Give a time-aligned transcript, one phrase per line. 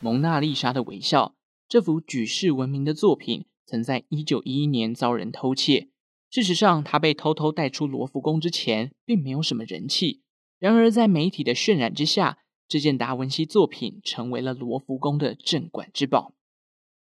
[0.00, 1.26] 蒙娜丽莎的微笑》
[1.68, 5.88] 这幅举世闻名的作品，曾在一九一一年遭人偷窃。
[6.30, 10.22] 事实上，它被偷偷带出罗浮宫之前，并没有什么人气。
[10.60, 12.38] 然而，在媒体的渲染之下，
[12.68, 16.32] 这件达文西作品成为了罗浮宫的镇馆之宝。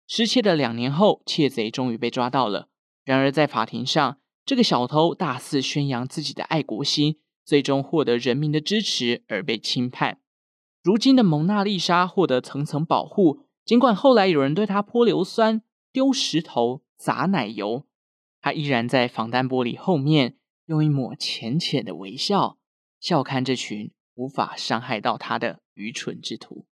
[0.07, 2.69] 失窃的两年后，窃贼终于被抓到了。
[3.05, 10.21] 然而，在法庭上，这个小偷大肆宣扬自己的爱国心，最终获得人民的支持而被轻判。
[10.87, 15.63] 如今的蒙娜丽莎获得层层保护，尽管后来有人对她泼硫酸、
[15.93, 17.87] 丢石头、砸奶油。
[18.41, 20.37] 她依然在防弹玻璃后面，
[20.67, 22.59] 用一抹浅浅的微笑，
[23.01, 26.67] 笑看这群无法伤害到她的愚蠢之徒。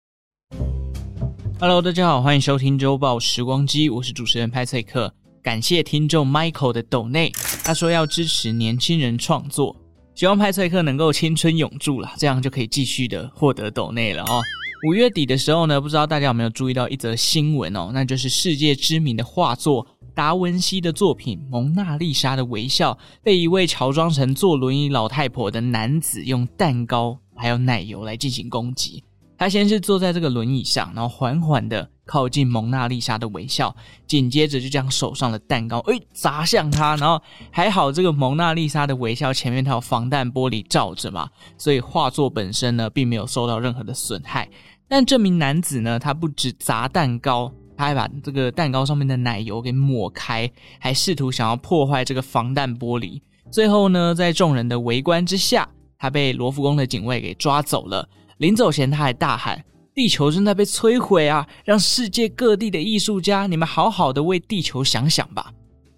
[1.58, 5.12] Hello，大家好，欢迎收听周报时光机，我是主持人派翠克。
[5.42, 7.32] 感谢听众 Michael 的抖内，
[7.64, 9.74] 他说要支持年轻人创作，
[10.14, 14.40] 希望派翠克能够青春永驻了，这样就可以继续的获得斗内了哦。
[14.86, 19.86] 五月底的时候呢，不知道大家有没有注意到一则新闻哦，那就是世界知名的画作。
[20.14, 22.92] 达文西的作品《蒙娜丽莎的微笑》
[23.24, 29.02] 被一位乔装成坐轮椅老太婆的男子用蛋糕还有奶油来进行攻击。
[29.36, 33.74] 他先是坐在这个轮椅上，然后缓缓的靠近蒙娜丽莎的微笑，
[34.06, 36.96] 紧接着就将手上的蛋糕诶砸向他。
[36.96, 44.48] 然后还好这个蒙娜丽莎的微笑前面它有防弹玻璃罩着嘛，所以画作本身呢并没有受到任何的损害。
[44.88, 47.52] 但这名男子呢，他不止砸蛋糕。
[47.76, 50.48] 他还把这个蛋糕上面的奶油给抹开，
[50.78, 53.20] 还试图想要破坏这个防弹玻璃。
[53.50, 58.08] 最后呢，在众人的围观之下，他被罗浮宫的警卫给抓走了。
[58.44, 59.64] 临走前，他还大喊
[59.94, 61.46] ：“地球正在被摧毁啊！
[61.64, 65.50] 让世界各地的艺术家，你们好好的为地球想想吧。”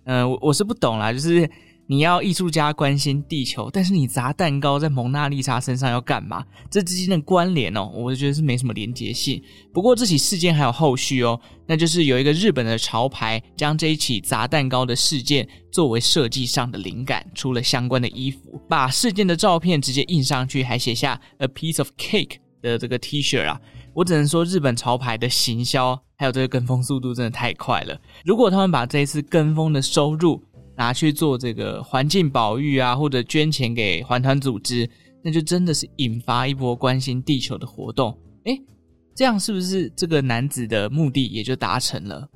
[0.06, 1.50] 嗯，我我是不懂啦，就是。
[1.88, 6.44] 你要艺术家关心地球，但是你砸蛋糕在蒙娜丽莎身上要干嘛？
[6.68, 9.40] 这之间的关联哦，我觉得是没什么连结性。
[9.72, 23.60] 不过这起事件还有后续哦，那就是有一个日本的潮牌将这一起砸蛋糕的事件作为设计上的灵感，出了相关的衣服，把事件的照片直接印上去，还写下 a piece of cake 的这个 T 恤啊。
[23.94, 27.98] 我只能说，日本潮牌的行销还有这个跟风速度真的太快了。
[28.24, 30.42] 如果他们把这一次跟风的收入，
[30.76, 34.88] 拿去做这个环境保育啊，或者捐钱给环团组织，
[35.22, 38.16] 那就真的是引发一波关心地球的活动。
[38.44, 38.60] 诶，
[39.14, 42.28] 这样是不是这个男子的目的也就达成了？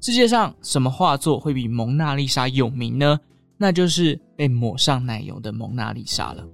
[0.00, 3.18] 世界上什么画作会比蒙娜丽莎有名呢？
[3.58, 6.46] 那就是被抹上奶油的蒙娜丽莎了。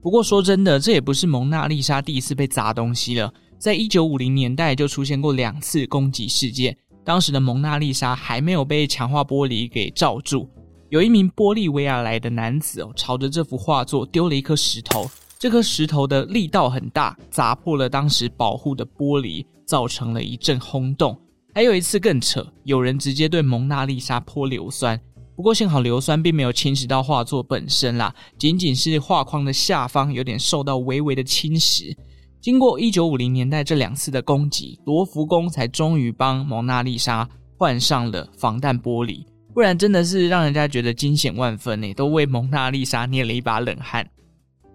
[0.00, 6.76] 不过说真的，这也不是蒙娜丽莎第一次被砸东西了，在一九五零年代就出现过两次攻击事件。
[7.04, 10.48] 当时的蒙娜丽莎还没有被强化玻璃给罩住，
[10.88, 21.14] 有一名玻利维亚来的男子哦，朝着这幅画作丢了一颗石头，这颗石头的力道很大，砸破了当时保护的玻璃，造成了一阵轰动。
[21.54, 24.98] 还有一次更扯，有人直接对蒙娜丽莎泼硫酸，
[25.36, 31.94] 不过幸好硫酸并没有侵蚀到画作本身啦，仅仅是画框的下方有点受到微微的侵蚀。
[32.44, 39.24] 经过一九五零年代这两次的攻击，罗浮宫才终于帮蒙娜丽莎换上了防弹玻璃，
[39.54, 44.06] 不然真的是让人家觉得惊险万分呢，都为蒙娜丽莎捏了一把冷汗。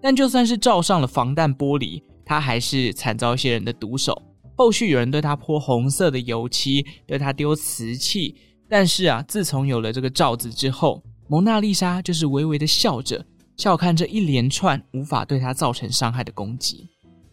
[0.02, 4.20] 但就算是罩上了防弹玻璃，她还是惨遭一些人的毒手。
[4.56, 8.34] 后续有人对她泼红色的油漆，对她丢瓷器，
[8.68, 13.24] 但是啊，自从有了这个罩子之后，蒙娜丽莎就是微微的笑着，
[13.56, 16.88] 笑看这一连串无法对她造成伤害的攻击。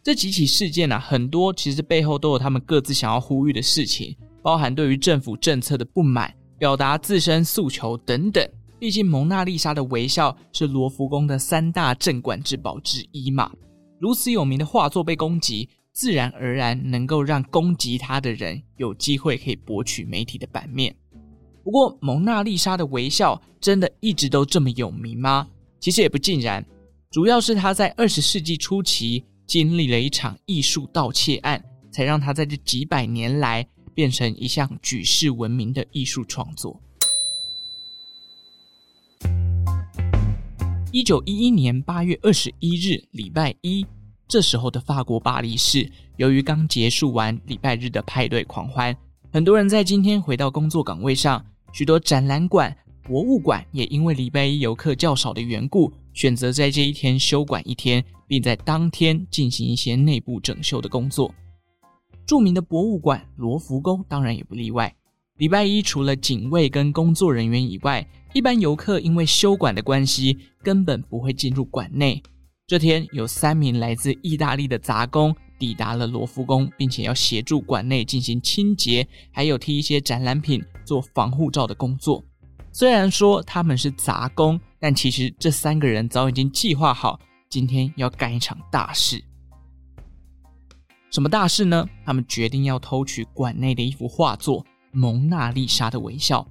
[0.08, 8.50] 这几起事件啊，很多其实背后都有他们各自想要呼吁的事情，包含对于政府政策的不满、表达自身诉求等等。
[8.80, 13.52] 毕竟蒙娜丽莎的微笑是罗浮宫的三大镇馆之宝之一嘛，
[14.00, 20.96] 如此有名的画作被攻击，自然而然能够让攻击他的人有机会可以博取媒体的版面。
[21.66, 25.50] 不过，蒙娜丽莎的微笑真的一直都这么有名吗？
[25.82, 26.66] 其实也不尽然，
[27.12, 29.26] 主要是他在二十世纪初期。
[29.48, 33.66] 经历了一场艺术盗窃案，才让他在这几百年来
[33.96, 36.80] 变成一项举世闻名的艺术创作。
[40.92, 43.86] 一九一一年八月二十一日，礼拜一，
[44.28, 48.96] 这时候的法国巴黎市，由于刚结束完礼拜日的派对狂欢，
[49.32, 58.04] 很多人在今天回到工作岗位上，许多展览馆、博物馆也因为礼拜一游客较少的缘故，选择在这一天休馆一天。
[58.28, 61.34] 并在当天进行一些内部整修的工作。
[62.26, 64.94] 著名的博物馆罗浮宫当然也不例外。
[65.38, 72.22] 礼拜一除了警卫跟工作人员以外，一般游客因为休馆的关系，根本不会进入馆内。
[72.66, 82.22] 这天，有三名来自意大利的杂工抵达了罗浮宫，并且要协助馆内进行清洁，还有替一些展览品做防护罩的工作。
[82.80, 87.20] 虽然说他们是杂工，但其实这三个人早已经计划好，
[87.50, 89.20] 今天要干一场大事。
[91.10, 91.90] 什么大事呢？
[92.06, 96.42] 他们决定要偷取馆内的一幅画作《蒙娜丽莎的微笑》。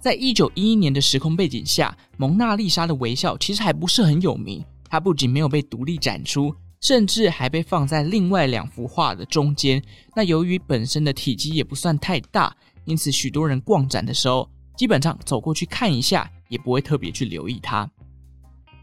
[0.00, 4.64] 在一九一一年的时空背景下，《蒙娜丽莎的微笑》其实还不是很有名。
[4.88, 9.82] 它不仅没有被独立展出，甚至还被放在另外两幅画的中间。
[10.16, 17.88] 那由于本身的体积也不算太大，因此许多人逛展的时候，基本上走过去看一下，也不会特别去留意他。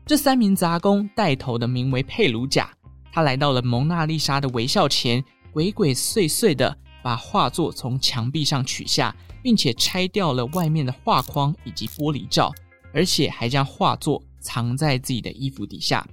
[0.05, 2.69] 这三名杂工带头的名为佩鲁贾。
[3.13, 12.53] 他来到了蒙娜丽莎的微笑前，鬼鬼祟祟的把画作从墙壁上取下，并且拆掉了外面的画框以及玻璃罩，
[12.93, 16.07] 而且还将画作藏在自己的衣服底下。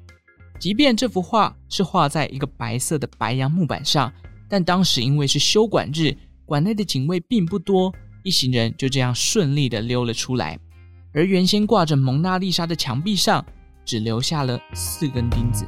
[0.59, 4.13] 即便这幅画是画在一个白色的白杨木板上，
[4.49, 6.13] 但当时因为是休馆日，
[6.45, 7.95] 馆内的警卫并不多，
[8.29, 10.59] 一行人就这样顺利地溜了出来。
[11.15, 13.43] 而原先挂着蒙娜丽莎的墙壁上，
[13.87, 15.67] 只留下了四根钉子。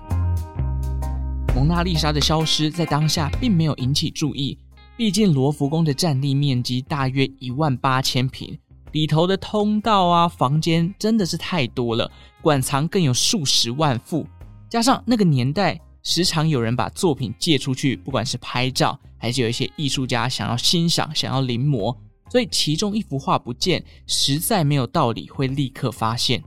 [1.55, 4.59] 蒙娜丽莎的消失在当下并没有引起注意，
[4.95, 8.59] 毕竟罗浮宫的占地面积大约一万八千平，
[8.93, 12.12] 里头的通道啊、房间真的是太多了，
[12.43, 14.27] 馆藏更有数十万幅，
[14.69, 21.97] 加上那个年代时常有人把作品借出去，不管是拍照，还是有一些艺术家想要欣赏、想要临摹，
[22.31, 26.43] 所以其中一幅画不见，实在没有道理会立刻发现。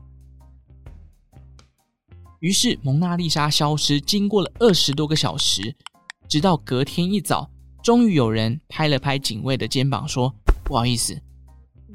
[2.40, 5.76] 于是，蒙娜丽莎消失，经过了二十多个小时，
[6.28, 7.50] 直到隔天一早，
[7.82, 10.34] 终于有人拍了拍警卫的肩膀，说
[10.64, 11.18] ：“不好意思，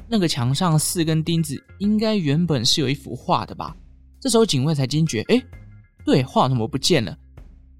[0.08, 3.76] 那个墙上四根钉子，应该原本是有一幅画的吧？”
[4.20, 5.42] 这时候，警卫才惊觉：“哎，
[6.04, 7.16] 对，画怎么不见了？”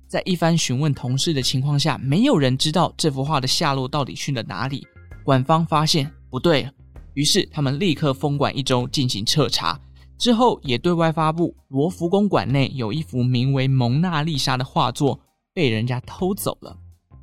[0.06, 4.87] 在一番询问同事的情况下，没有人知道这幅画的下落到底去了哪里。
[5.28, 6.66] 馆方发现不对，
[7.12, 9.78] 于是他们立刻封馆一周，进行彻查。
[10.16, 15.20] 之后也对外发布，罗浮宫馆内有一幅名为《蒙娜丽莎》的画作
[15.52, 16.75] 被人家偷走了。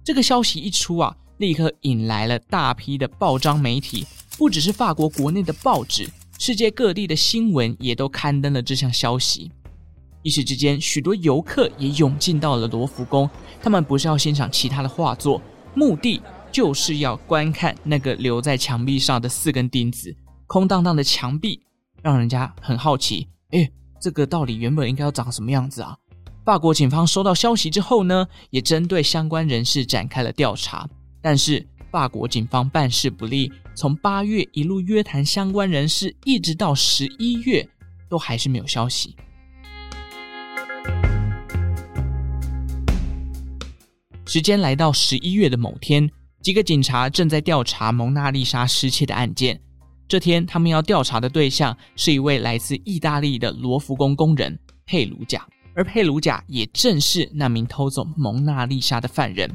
[0.03, 4.05] 这个消息一出啊，立刻引来了大批的报章媒体，
[4.37, 6.07] 不只是法国国内的报纸，
[6.37, 9.51] 世界各地的新闻也都刊登了这项消息。
[10.21, 13.27] 一时之间，许多游客也涌进到了罗浮宫，
[13.59, 15.41] 他们不是要欣赏其他的画作，
[15.73, 16.21] 目的
[16.55, 20.15] 就是要观看那个留在墙壁上的四根钉子，
[20.47, 21.61] 空荡荡的墙壁。
[22.01, 23.69] 让人家很好奇，诶，
[23.99, 25.97] 这个到底原本应该要长什么样子啊？
[26.45, 30.87] 法国警方收到消息之后呢，也针对相关人士展开了调查。
[31.21, 37.67] 但是法国警方办事不力，从八月一路约谈相关人士，一直到十一月，
[38.07, 39.13] 都还是没有消息。
[44.25, 46.09] 时间来到十一月的某天，
[46.45, 49.59] 几个警察正在调查蒙娜丽莎失窃的案件。
[50.07, 54.55] 这天，他们要调查的对象是一位来自意大利的罗浮宫工人
[54.85, 55.43] 佩鲁贾，
[55.73, 59.49] 而佩鲁贾也正是那名偷走蒙娜丽莎的犯人。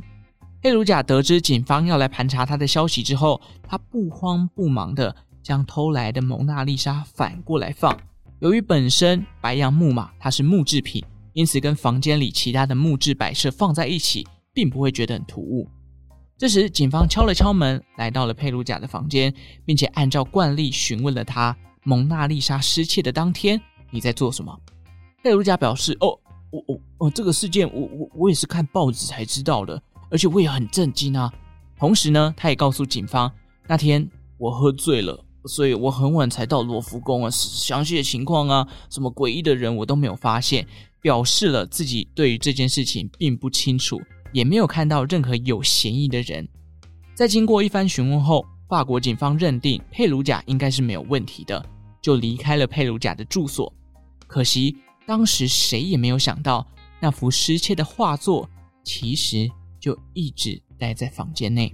[0.61, 5.15] 佩鲁贾得知警方要来盘查他的消息之后，他不慌不忙地
[5.45, 7.97] 将偷来的蒙娜丽莎反过来放。
[8.41, 11.05] 由于本身白杨木马它是木制品，
[11.35, 15.69] 因此跟房间里其他的木质摆设放在一起，并不会觉得很突兀。
[16.40, 19.30] 这时，警方敲了敲门，来到了佩鲁贾的房间，
[19.66, 24.59] 并且按照惯例询问了他：蒙娜丽莎失窃的当天，你在做什么？
[25.23, 26.18] 佩鲁贾表示：哦，
[26.50, 31.30] 我我哦，这个事件我我我也是看报纸才知道的，而且我也很震惊啊。
[31.78, 33.30] 同时呢，他也告诉警方，
[33.66, 40.66] 那天我喝醉了，所以我很晚才到罗浮宫啊，详细的情况啊，什么诡异的人我都没有发现，
[41.02, 44.00] 表示了自己对于这件事情并不清楚。
[44.33, 46.49] 也没有看到任何有嫌疑的人。
[47.15, 51.65] 在经过一番询问后，法国警方认定佩鲁贾应该是没有问题的，
[52.01, 53.73] 就离开了佩鲁贾的住所。
[54.27, 56.67] 可惜当时谁也没有想到，
[57.01, 58.49] 那幅失窃的画作
[58.85, 61.73] 其实就一直待在房间内。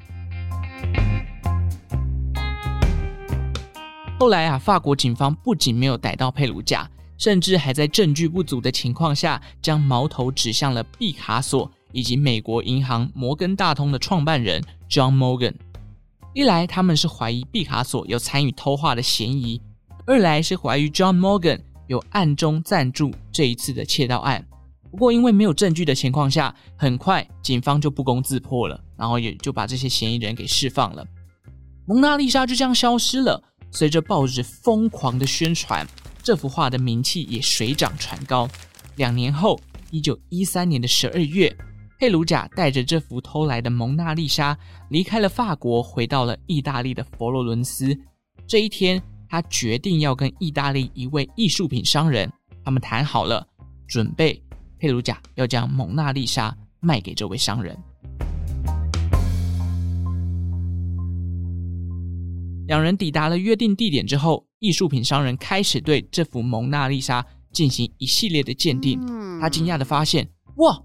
[4.19, 11.71] 后来啊，法国警方不仅没有逮到佩鲁贾，甚至还在证据不足的情况下，将矛头指向了毕卡索。
[11.93, 15.55] 以及美国银行摩根大通的创办人 John Morgan，
[16.35, 19.61] 一来他们是怀疑毕卡索有参与偷画的嫌疑，
[20.07, 24.47] 二来是怀疑 John Morgan 有暗中赞助这一次的窃盗案。
[24.91, 31.07] 不过因为没有证据的情况下，很快警方就不攻自破了，然后也就把这些嫌疑人给释放了。
[31.87, 33.43] 蒙娜丽莎就这样消失了。
[33.71, 35.87] 随着报纸疯狂的宣传，
[36.23, 38.49] 这幅画的名气也水涨船高。
[38.97, 39.61] 两年后。
[39.93, 41.57] 一九一三年的十二月，
[41.99, 44.57] 佩鲁贾带着这幅偷来的蒙娜丽莎
[44.91, 47.99] 离开了法国，回到了意大利的佛罗伦斯。
[48.47, 52.31] 这一天，他决定要跟意大利一位艺术品商人，
[52.63, 53.47] 他们谈好了，
[53.87, 54.43] 准备
[54.79, 57.75] 佩鲁贾要将蒙娜丽莎卖给这位商人。
[62.67, 69.01] 两人抵达了约定地点之后，艺术品商人开始对这幅蒙娜丽莎进行一系列的鉴定。
[69.41, 70.79] 他惊讶地发现，哇，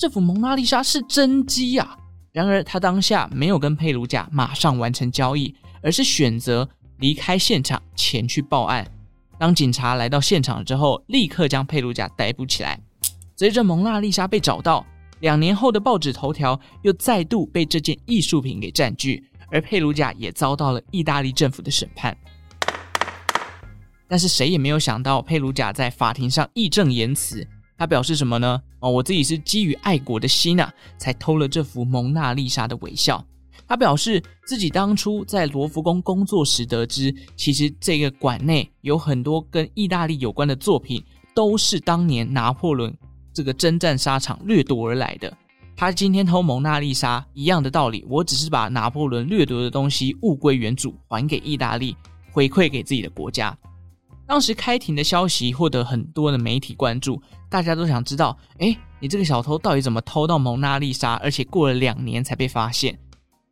[0.00, 1.94] 这幅蒙娜丽莎是真迹呀！
[2.32, 6.66] 然而，他当下没有跟佩鲁贾马上完成交易，而是选择
[7.00, 8.90] 离开现场前去报案。
[9.38, 12.80] 当警察来到现场之后，立刻将佩鲁贾逮捕起来。
[13.36, 14.86] 随着蒙娜丽莎被找到，
[15.20, 19.22] 两年后的报纸头条又再度被这件艺术品给占据。
[19.50, 22.16] 而佩鲁贾也遭到了意大利政府的审判，
[24.08, 27.46] 但是谁也没有想到，佩鲁贾在法庭上义正言辞，
[27.80, 28.60] 他表示什么呢？
[28.80, 33.24] 哦，我自己是基于爱国的心呐，才偷了这幅蒙娜丽莎的微笑。
[33.66, 41.02] 他表示自己当初在罗浮宫工作时得知，其实这个馆内有很多跟意大利有关的作品，
[41.34, 42.94] 都是当年拿破仑
[43.32, 45.34] 这个征战沙场掠夺而来的。
[45.74, 51.96] 他今天偷蒙娜丽莎一样的道理，我只是把拿破仑掠夺的东西物归原主，还给意大利，
[52.30, 53.56] 回馈给自己的国家。
[54.30, 62.96] 当时开庭的消息获得很多的媒体关注，大家都想知道，诶，你这个小偷到底怎么偷到蒙娜丽莎，而且过了两年才被发现？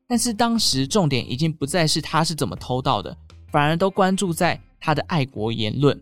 [0.06, 3.16] 但是当时重点已经不再是他是怎么偷到的，
[3.50, 6.00] 反而都关注在他的爱国言论。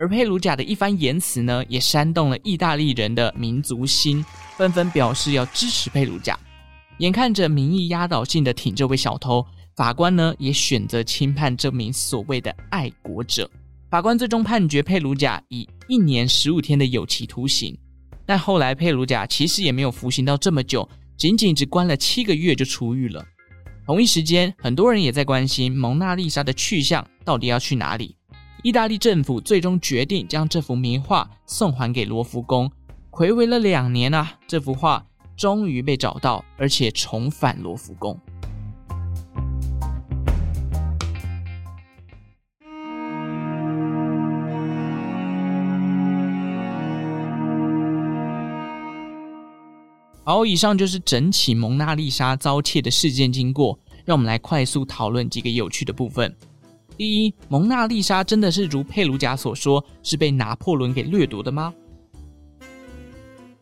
[0.00, 4.24] 而佩鲁贾的一番言辞呢，也煽动了意大利人的民族心，
[4.56, 6.36] 纷纷表示要支持佩鲁贾。
[6.98, 9.46] 眼看着民意压倒性的挺这位小偷，
[9.76, 13.48] 法官呢也选择轻判这名所谓的爱国者。
[13.90, 17.74] 法官最终判决佩鲁贾以一年十五天的有期徒刑。
[18.26, 23.24] 但后来佩鲁贾其实也没有服刑到这么久，仅仅只关了七个月就出狱了。
[23.86, 28.14] 同一时间，很多人也在关心蒙娜丽莎的去向到底要去哪里。
[28.62, 32.70] 意大利政府最终决定将这幅名画送还给罗浮宫。
[33.10, 35.02] 睽违了两年啊，这幅画
[35.34, 38.20] 终于被找到，而且重返罗浮宫。
[50.28, 53.78] 好，以上就是整起蒙娜丽莎遭窃的事件经过。
[54.04, 56.36] 让我们来快速讨论几个有趣的部分。
[56.98, 61.72] 第一，蒙娜丽莎真的是如佩鲁贾所说，是被拿破仑给掠夺的吗？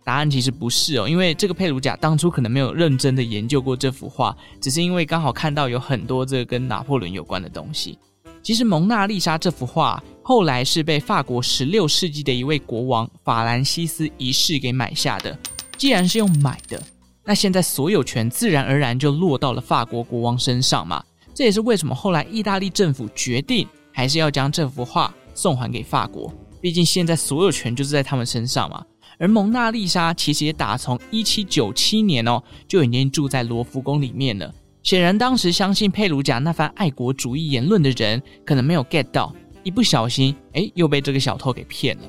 [0.03, 7.97] 答案其实不是哦，因为这个佩鲁贾当初可能没有认真的研究过这幅画，只是因为刚好看到有很多这个跟拿破仑有关的东西。
[8.43, 15.39] 其实蒙娜丽莎这幅画后来是被法国十六世纪的一位国王法兰西斯一世给买下的。
[15.77, 16.83] 既然是用买的，
[17.25, 21.03] 那现在所有权自然而然就落到了法国国王身上嘛。
[21.35, 28.83] 这也是为什么后来意大利政府决定还是要将这幅画送还给法国，毕竟现在所有权就是在他们身上嘛。
[29.19, 34.53] 而蒙娜丽莎其实也打从一七九七年哦就已经住在罗浮宫里面了。
[34.83, 42.03] 显然当时相信佩鲁贾那番爱国主义言论的人可能没有 get 到，一不小心哎又被这个小偷给骗了。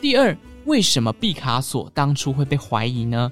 [0.00, 0.36] 第二，
[0.70, 3.28] 为什么毕卡索当初会被怀疑呢？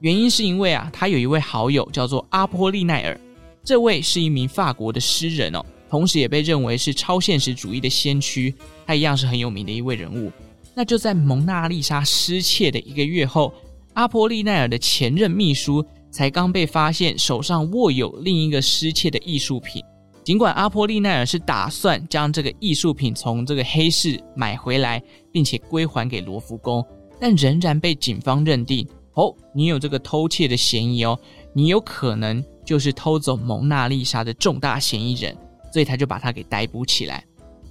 [0.00, 3.20] 原因是因为啊他有一位好友叫做阿波利奈尔。
[3.62, 8.54] 这位是一名法国的诗人哦，同时也被认为是超现实主义的先驱，
[8.86, 10.32] 他一样是很有名的一位人物。
[10.74, 13.52] 那就在蒙娜丽莎失窃的一个月后，
[13.92, 19.84] 阿波利奈尔的前任秘书才刚被发现手上握有另一个失窃的艺术品。
[20.28, 26.84] 尽管阿波利奈尔是打算将这个艺术品从这个黑市买回来，并且归还给罗浮宫，
[27.18, 31.18] 但仍然被警方认定哦，你有这个偷窃的嫌疑哦，
[31.54, 32.44] 你有可能。
[32.62, 35.34] 就是偷走蒙娜丽莎的重大嫌疑人，
[35.72, 37.24] 所以他就把他给逮捕起来。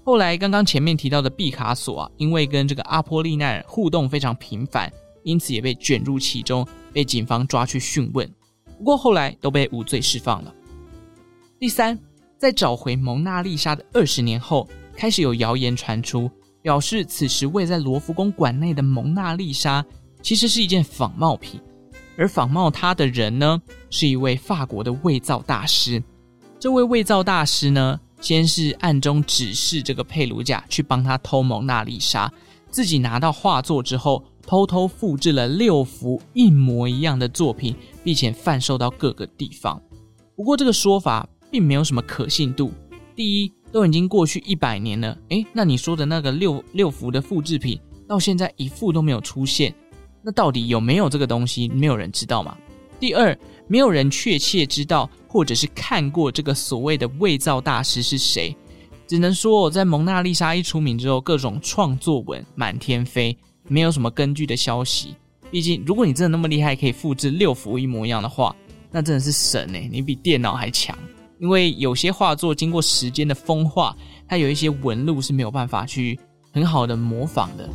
[0.04, 8.28] 后来刚刚前面提到的毕卡索啊，因为跟这个阿波利奈尔互动非常频繁，因此也被卷入其中，被警方抓去讯问。
[8.80, 10.52] 不过后来都被无罪释放了。
[11.60, 11.96] 第三，
[12.38, 16.30] 在找回蒙娜丽莎的二十年后，开始有谣言传出，
[16.62, 19.84] 表示此时位在罗浮宫馆内的蒙娜丽莎
[20.22, 21.60] 其实是一件仿冒品。
[22.16, 26.02] 而仿冒他的人呢，是一位法国的伪造大师。
[26.60, 32.32] 这位伪造大师呢，先是暗中指示这个佩鲁贾去帮他偷蒙娜丽莎，
[32.72, 39.80] 自己拿到画作之后，偷偷复制了六幅一模一样的作品，并且贩售到各个地方。
[40.36, 42.72] 不过这个说法并没有什么可信度。
[43.16, 49.74] 第一，都已经过去一百年了，诶，那你说的那个六六幅的复制品，到现在一幅都没有出现。
[50.22, 51.68] 那到底有没有这个东西？
[51.70, 52.58] 没有人知道吗？
[53.00, 53.38] 第二，
[53.68, 58.56] 没有人确切知道或者是看过这个所谓的伪造大师是谁。
[59.08, 63.38] 只能说，在蒙娜丽莎一出名之后，各种创作文满天飞，
[63.68, 65.16] 没有什么根据的消息。
[65.50, 68.54] 毕竟，如果你真的那么厉害，可以复制六幅一模一样的话，
[68.92, 70.98] 那真的是神诶，你比电脑还强。
[71.40, 73.96] 因为有些画作经过时间的风化，
[74.28, 76.20] 它有一些纹路是没有办法去
[76.52, 77.70] 很好的模仿的。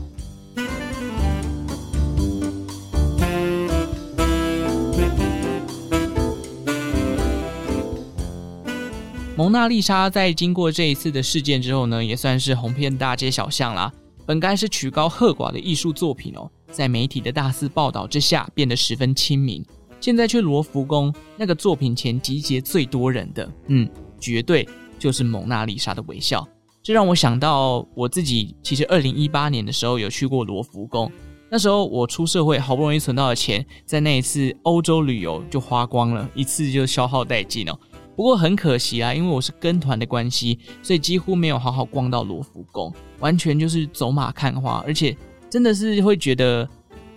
[9.35, 13.92] 蒙娜丽莎在经过这一次的事件之后呢，也算是红遍大街小巷啦。
[14.26, 19.64] 本该是曲高和寡的艺术作品哦，在媒体的大肆报道之下，变得十分亲民。
[20.02, 24.68] 现在去罗浮宫那个作品前集结最多人的，嗯，绝对
[24.99, 26.47] 就是蒙娜丽莎的微笑。
[26.82, 31.09] 这让我想到我自己，其实二零一八年的时候有去过罗浮宫。
[31.49, 37.78] 那时候我出社会，好不容易存到的钱，在那一次欧洲旅游就花光了，一次就消耗殆尽哦。
[38.16, 45.16] 不过很可惜啊，因为我是跟团的关系，所以几乎没有好好逛到罗浮宫，完全就是走马看花，而且
[45.49, 46.68] 真的是会觉得，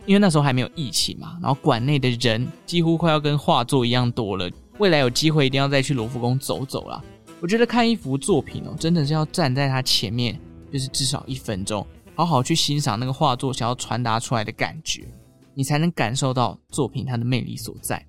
[0.06, 4.50] 因为那时候还没有疫情嘛，然后馆内的人几乎快要跟画作一样多了。
[4.78, 7.02] 未来有机会一定要再去罗浮宫走走啦。
[7.42, 10.40] 我觉得看一幅作品哦，真的是要站在它前面，
[10.72, 11.86] 就是至少一分钟，
[12.16, 15.06] 好好去欣赏那个画作想要传达出来的感觉，
[15.54, 18.06] 你才能感受到作品它的魅力所在。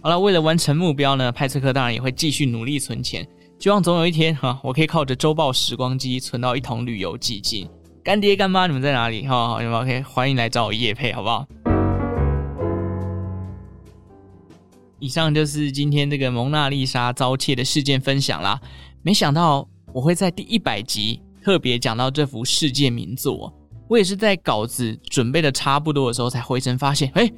[0.00, 3.26] 好了，为了完成目标呢，派翠克当然也会继续努力存钱，
[3.58, 7.68] 希望总有一天哈，我可以靠着周报时光机存到一桶旅游基金。
[8.04, 9.26] 干爹干妈，你们在哪里？
[9.26, 11.46] 好好，你们？OK，欢迎来找我夜配，好不好？
[14.98, 18.60] 以上就是今天这个蒙娜丽莎遭窃的事件分享啦。
[19.00, 23.50] 没想到我会在第一百集特别讲到这幅世界名作，
[23.88, 27.32] 我也是在稿子准备的差不多的时候才回神发现，哎。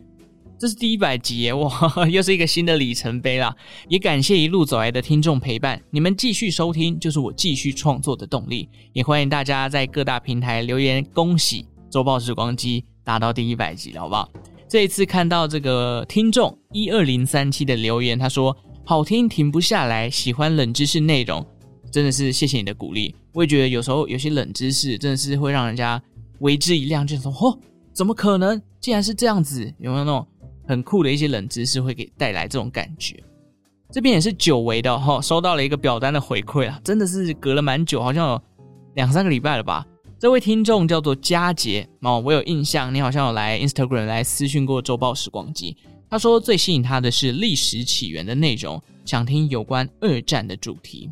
[0.58, 1.70] 这是第一百集耶，哇，
[2.10, 3.54] 又是一个新的里程碑啦！
[3.90, 8.66] 也感谢一路走来的听众陪伴，你们继续收听就是我继续创作的动力。
[8.94, 14.30] 也欢迎大家在各大平台留言，恭喜周报时光机达到第一百集了，好不好？
[14.66, 21.46] 这一次看到这个听众一二零三七的留言，他说好听停不下来，喜欢冷知识内容，
[21.92, 23.14] 真的是谢谢你的鼓励。
[23.34, 26.02] 我也觉得有时候有些冷知识真的是会让人家
[26.38, 27.58] 为之一亮，就说哦，
[27.92, 28.58] 怎么可能？
[28.80, 30.26] 竟然是这样子，有没有那种？
[30.66, 33.22] 很酷的一些冷知识会给带来这种感觉，
[33.90, 38.42] 这边也是久违的哈，收到了一个表单的回馈啊，真的是隔了蛮久，好像有
[38.94, 39.86] 两三个礼拜了吧。
[40.18, 45.76] 这位听众叫做佳杰哦，我有印象，你好像有来 Instagram 来私讯过周报时光机。
[46.08, 51.10] 他说最吸引他的是历史起源的内容，想听有关二战的主题。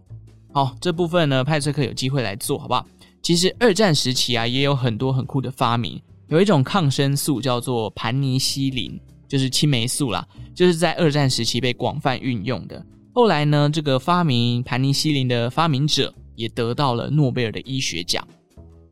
[0.52, 2.86] 好，这部分呢，派翠克有机会来做好不好？
[3.20, 8.98] 其实二战时期啊，也有很多很酷的发明，有一种抗生素叫做盘尼西林。
[9.28, 12.84] 就是青霉素啦，就是在二战时期被广泛运用的。
[13.12, 18.26] 后来呢，这个发明盘尼西林的发明者也得到了诺贝尔的医学奖。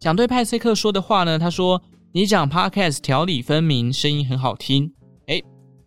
[0.01, 1.81] 想对派翠克说的话呢，他说
[2.13, 4.93] ：“你讲 Podcast 条理分明，声音很好听。”
[5.27, 5.41] 哎，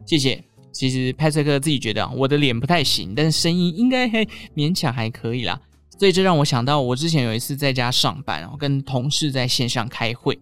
[0.06, 0.44] 谢谢。
[0.72, 5.60] 其实派翠克自己觉得我的脸不太行，但是声音应该还勉强还可以啦。
[5.98, 10.38] 所以这让我想到，我之前有一次在家上班，我跟同事在线上开会。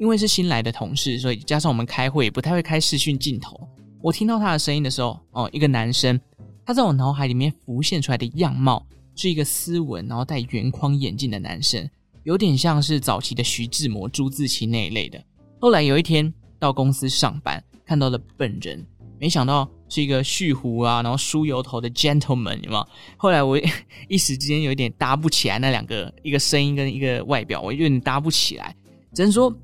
[0.00, 3.60] 因为是新来的同事，所以加上我们开会不太会开视讯镜头。
[4.00, 6.18] 我听到他的声音的时候，哦，一个男生，
[6.64, 8.84] 他在我脑海里面浮现出来的样貌
[9.14, 11.86] 是一个斯文，然后戴圆框眼镜的男生，
[12.22, 15.22] 有点像是早期的徐志摩、朱自清那一类的。
[15.60, 18.82] 后来有一天到公司上班，看到了本人，
[19.18, 22.88] 没想到是一个蓄胡啊，然后梳油头的 gentleman，有没有？
[23.18, 23.60] 后来我
[24.08, 28.74] 一时之间有一点搭不起来那两个，一个声音跟一个外表，我有点搭不起来，
[29.12, 29.54] 只能说。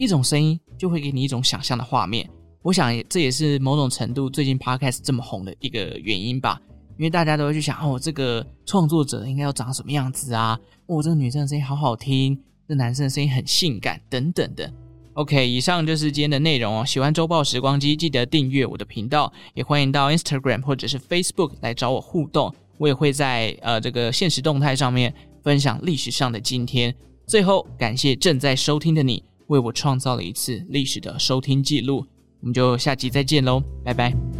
[0.00, 2.26] 一种声音就会给你一种想象的画面，
[2.62, 6.58] 我想这也是某种程度最近 Podcast 这么红的一个原因吧，
[6.96, 10.58] 因为大家都会去想，哦，这个创作者应该要长什么样子啊？
[10.86, 14.72] 哦，这个女生的声音好好听，这男生的声音很性感，等等的。
[15.12, 16.86] OK，以上就是今天的内容哦。
[16.86, 26.94] 喜欢周报时光机，记得订阅我的频道，也欢迎到 Instagram 或者是 Facebook 来找我互动，我也会在呃这个现实动态上面分享历史上的今天。
[27.26, 29.22] 最后，感谢正在收听的你。
[29.50, 32.06] 为我创造了一次历史的收听记录，
[32.40, 34.39] 我们就下集再见喽，拜拜。